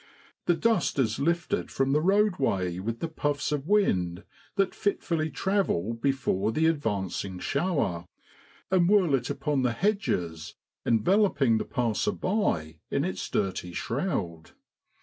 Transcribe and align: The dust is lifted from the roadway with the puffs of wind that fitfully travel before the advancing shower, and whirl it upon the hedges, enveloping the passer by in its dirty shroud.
The 0.47 0.55
dust 0.55 0.97
is 0.97 1.19
lifted 1.19 1.69
from 1.69 1.91
the 1.91 2.01
roadway 2.01 2.79
with 2.79 3.01
the 3.01 3.07
puffs 3.07 3.51
of 3.51 3.67
wind 3.67 4.23
that 4.55 4.73
fitfully 4.73 5.29
travel 5.29 5.93
before 5.93 6.51
the 6.51 6.65
advancing 6.65 7.37
shower, 7.37 8.07
and 8.71 8.89
whirl 8.89 9.13
it 9.13 9.29
upon 9.29 9.61
the 9.61 9.73
hedges, 9.73 10.55
enveloping 10.87 11.59
the 11.59 11.65
passer 11.65 12.13
by 12.13 12.79
in 12.89 13.05
its 13.05 13.29
dirty 13.29 13.73
shroud. 13.73 14.53